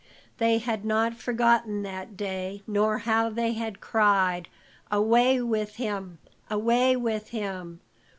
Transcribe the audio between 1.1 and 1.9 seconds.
forgotten